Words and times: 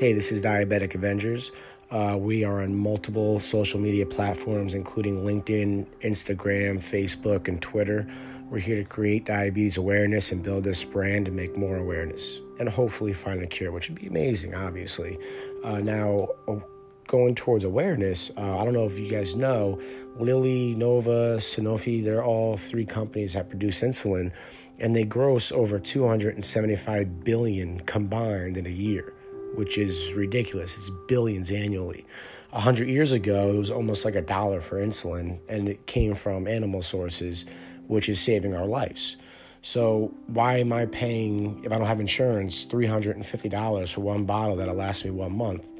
Hey, 0.00 0.14
this 0.14 0.32
is 0.32 0.40
Diabetic 0.40 0.94
Avengers. 0.94 1.52
Uh, 1.90 2.16
we 2.18 2.42
are 2.42 2.62
on 2.62 2.74
multiple 2.74 3.38
social 3.38 3.78
media 3.78 4.06
platforms, 4.06 4.72
including 4.72 5.24
LinkedIn, 5.24 5.84
Instagram, 6.00 6.78
Facebook, 6.78 7.48
and 7.48 7.60
Twitter. 7.60 8.10
We're 8.48 8.60
here 8.60 8.76
to 8.76 8.84
create 8.84 9.26
diabetes 9.26 9.76
awareness 9.76 10.32
and 10.32 10.42
build 10.42 10.64
this 10.64 10.82
brand 10.84 11.26
to 11.26 11.32
make 11.32 11.54
more 11.54 11.76
awareness 11.76 12.40
and 12.58 12.66
hopefully 12.66 13.12
find 13.12 13.42
a 13.42 13.46
cure, 13.46 13.72
which 13.72 13.90
would 13.90 14.00
be 14.00 14.06
amazing, 14.06 14.54
obviously. 14.54 15.18
Uh, 15.62 15.80
now, 15.80 16.28
uh, 16.48 16.60
going 17.06 17.34
towards 17.34 17.64
awareness, 17.64 18.30
uh, 18.38 18.58
I 18.58 18.64
don't 18.64 18.72
know 18.72 18.86
if 18.86 18.98
you 18.98 19.10
guys 19.10 19.34
know, 19.34 19.78
Lilly, 20.16 20.74
Novo, 20.76 21.36
Sanofi, 21.36 22.02
they're 22.02 22.24
all 22.24 22.56
three 22.56 22.86
companies 22.86 23.34
that 23.34 23.50
produce 23.50 23.82
insulin, 23.82 24.32
and 24.78 24.96
they 24.96 25.04
gross 25.04 25.52
over 25.52 25.78
275 25.78 27.22
billion 27.22 27.80
combined 27.80 28.56
in 28.56 28.66
a 28.66 28.70
year 28.70 29.12
which 29.54 29.78
is 29.78 30.12
ridiculous. 30.14 30.76
It's 30.76 30.90
billions 31.08 31.50
annually. 31.50 32.06
A 32.52 32.60
hundred 32.60 32.88
years 32.88 33.12
ago, 33.12 33.52
it 33.52 33.58
was 33.58 33.70
almost 33.70 34.04
like 34.04 34.16
a 34.16 34.22
dollar 34.22 34.60
for 34.60 34.84
insulin, 34.84 35.38
and 35.48 35.68
it 35.68 35.86
came 35.86 36.14
from 36.14 36.48
animal 36.48 36.82
sources, 36.82 37.46
which 37.86 38.08
is 38.08 38.20
saving 38.20 38.54
our 38.54 38.66
lives. 38.66 39.16
So 39.62 40.12
why 40.26 40.58
am 40.58 40.72
I 40.72 40.86
paying 40.86 41.62
if 41.64 41.70
I 41.70 41.78
don't 41.78 41.86
have 41.86 42.00
insurance 42.00 42.64
three 42.64 42.86
hundred 42.86 43.16
and 43.16 43.26
fifty 43.26 43.48
dollars 43.48 43.90
for 43.90 44.00
one 44.00 44.24
bottle 44.24 44.56
that'll 44.56 44.74
last 44.74 45.04
me 45.04 45.10
one 45.10 45.36
month, 45.36 45.70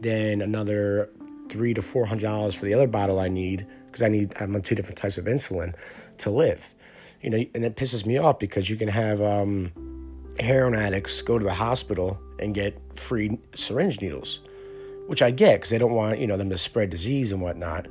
then 0.00 0.42
another 0.42 1.10
three 1.48 1.72
to 1.72 1.80
four 1.80 2.04
hundred 2.04 2.26
dollars 2.26 2.54
for 2.54 2.66
the 2.66 2.74
other 2.74 2.88
bottle 2.88 3.20
I 3.20 3.28
need 3.28 3.66
because 3.86 4.02
I 4.02 4.08
need 4.08 4.34
I'm 4.40 4.54
on 4.54 4.62
two 4.62 4.74
different 4.74 4.98
types 4.98 5.18
of 5.18 5.26
insulin 5.26 5.74
to 6.18 6.30
live, 6.30 6.74
you 7.22 7.30
know, 7.30 7.44
and 7.54 7.64
it 7.64 7.76
pisses 7.76 8.04
me 8.04 8.18
off 8.18 8.38
because 8.38 8.68
you 8.68 8.76
can 8.76 8.88
have 8.88 9.22
um, 9.22 9.72
heroin 10.40 10.74
addicts 10.74 11.22
go 11.22 11.38
to 11.38 11.44
the 11.44 11.54
hospital 11.54 12.18
and 12.38 12.54
get 12.54 12.80
free 12.94 13.38
syringe 13.54 14.00
needles, 14.00 14.40
which 15.06 15.22
I 15.22 15.30
get 15.30 15.56
because 15.56 15.70
they 15.70 15.78
don't 15.78 15.92
want 15.94 16.18
you 16.18 16.26
know 16.26 16.36
them 16.36 16.50
to 16.50 16.56
spread 16.56 16.90
disease 16.90 17.32
and 17.32 17.40
whatnot. 17.40 17.86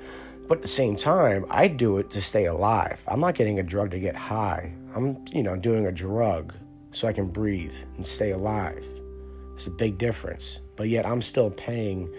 But 0.47 0.59
at 0.59 0.61
the 0.61 0.69
same 0.69 0.95
time, 0.95 1.45
I 1.49 1.67
do 1.67 1.97
it 1.97 2.09
to 2.11 2.21
stay 2.21 2.45
alive. 2.45 3.03
I'm 3.07 3.19
not 3.19 3.35
getting 3.35 3.59
a 3.59 3.63
drug 3.63 3.91
to 3.91 3.99
get 3.99 4.15
high. 4.15 4.73
I'm 4.95 5.25
you 5.31 5.43
know 5.43 5.55
doing 5.55 5.85
a 5.85 5.91
drug 5.91 6.53
so 6.91 7.07
I 7.07 7.13
can 7.13 7.27
breathe 7.27 7.75
and 7.95 8.05
stay 8.05 8.31
alive. 8.31 8.85
It's 9.55 9.67
a 9.67 9.71
big 9.71 9.97
difference. 9.97 10.61
But 10.75 10.89
yet 10.89 11.05
I'm 11.05 11.21
still 11.21 11.49
paying 11.49 12.13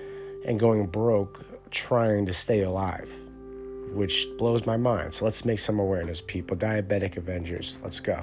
and 0.44 0.58
going 0.58 0.86
broke 0.86 1.44
trying 1.70 2.26
to 2.26 2.32
stay 2.32 2.62
alive, 2.62 3.12
which 3.92 4.26
blows 4.36 4.66
my 4.66 4.76
mind. 4.76 5.14
So 5.14 5.24
let's 5.24 5.44
make 5.44 5.58
some 5.58 5.78
awareness, 5.78 6.20
people. 6.20 6.56
Diabetic 6.56 7.16
Avengers. 7.16 7.78
Let's 7.82 8.00
go. 8.00 8.22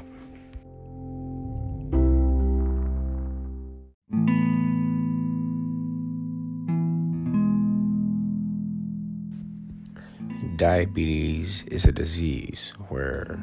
Diabetes 10.55 11.63
is 11.63 11.85
a 11.85 11.91
disease 11.91 12.73
where 12.89 13.39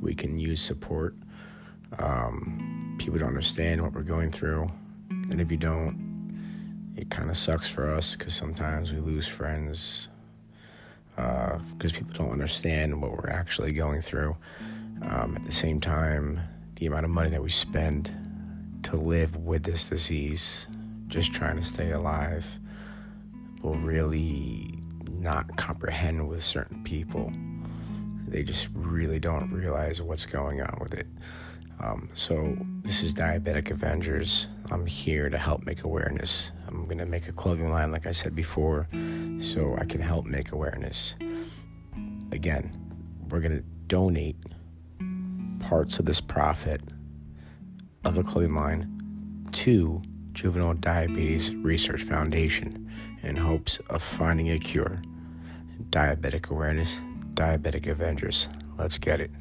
we 0.00 0.14
can 0.14 0.38
use 0.38 0.60
support. 0.60 1.14
Um, 1.98 2.96
people 2.98 3.18
don't 3.18 3.28
understand 3.28 3.82
what 3.82 3.92
we're 3.92 4.02
going 4.02 4.30
through, 4.30 4.70
and 5.30 5.40
if 5.40 5.50
you 5.50 5.56
don't, 5.56 6.06
it 6.96 7.10
kind 7.10 7.30
of 7.30 7.36
sucks 7.36 7.68
for 7.68 7.94
us 7.94 8.16
because 8.16 8.34
sometimes 8.34 8.92
we 8.92 8.98
lose 8.98 9.26
friends 9.26 10.08
because 11.14 11.92
uh, 11.92 11.96
people 11.96 12.12
don't 12.12 12.30
understand 12.30 13.00
what 13.00 13.10
we're 13.12 13.30
actually 13.30 13.72
going 13.72 14.00
through. 14.00 14.36
Um, 15.02 15.36
at 15.36 15.44
the 15.44 15.52
same 15.52 15.80
time, 15.80 16.40
the 16.76 16.86
amount 16.86 17.04
of 17.04 17.10
money 17.10 17.30
that 17.30 17.42
we 17.42 17.50
spend 17.50 18.10
to 18.82 18.96
live 18.96 19.36
with 19.36 19.62
this 19.62 19.88
disease, 19.88 20.68
just 21.08 21.32
trying 21.32 21.56
to 21.56 21.62
stay 21.62 21.92
alive, 21.92 22.58
will 23.62 23.76
really 23.76 24.75
not 25.10 25.56
comprehend 25.56 26.28
with 26.28 26.44
certain 26.44 26.82
people. 26.84 27.32
They 28.28 28.42
just 28.42 28.68
really 28.72 29.18
don't 29.18 29.50
realize 29.52 30.02
what's 30.02 30.26
going 30.26 30.60
on 30.60 30.78
with 30.80 30.94
it. 30.94 31.06
Um, 31.78 32.08
so, 32.14 32.56
this 32.82 33.02
is 33.02 33.12
Diabetic 33.12 33.70
Avengers. 33.70 34.48
I'm 34.70 34.86
here 34.86 35.28
to 35.28 35.36
help 35.36 35.66
make 35.66 35.84
awareness. 35.84 36.52
I'm 36.66 36.86
going 36.86 36.98
to 36.98 37.06
make 37.06 37.28
a 37.28 37.32
clothing 37.32 37.70
line, 37.70 37.92
like 37.92 38.06
I 38.06 38.12
said 38.12 38.34
before, 38.34 38.88
so 39.40 39.76
I 39.78 39.84
can 39.84 40.00
help 40.00 40.24
make 40.24 40.52
awareness. 40.52 41.14
Again, 42.32 42.72
we're 43.28 43.40
going 43.40 43.58
to 43.58 43.64
donate 43.86 44.36
parts 45.60 45.98
of 45.98 46.06
this 46.06 46.20
profit 46.20 46.80
of 48.04 48.14
the 48.14 48.22
clothing 48.22 48.54
line 48.54 49.48
to 49.52 50.00
Juvenile 50.46 50.74
Diabetes 50.74 51.52
Research 51.56 52.04
Foundation 52.04 52.88
in 53.24 53.34
hopes 53.34 53.80
of 53.90 54.00
finding 54.00 54.48
a 54.52 54.60
cure. 54.60 55.02
Diabetic 55.90 56.50
awareness, 56.50 57.00
diabetic 57.34 57.88
Avengers. 57.88 58.48
Let's 58.78 58.96
get 58.96 59.20
it. 59.20 59.32